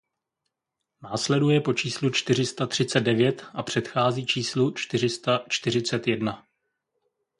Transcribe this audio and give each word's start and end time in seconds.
Následuje 1.01 1.61
po 1.61 1.73
číslu 1.73 2.09
čtyři 2.09 2.45
sta 2.45 2.67
třicet 2.67 2.99
devět 3.01 3.45
a 3.53 3.63
předchází 3.63 4.25
číslu 4.25 4.71
čtyři 4.71 5.09
sta 5.09 5.45
čtyřicet 5.49 6.07
jedna. 6.07 6.45